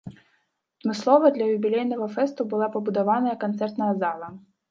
[0.83, 4.27] Адмыслова для юбілейнага фэсту была пабудаваная канцэртная зала.